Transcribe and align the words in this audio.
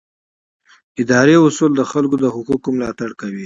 اداري 1.01 1.35
اصول 1.47 1.71
د 1.75 1.81
خلکو 1.91 2.15
د 2.23 2.25
حقونو 2.33 2.67
ملاتړ 2.75 3.09
کوي. 3.21 3.39